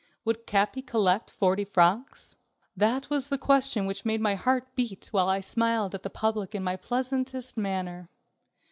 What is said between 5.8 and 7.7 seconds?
at the public in my pleasantest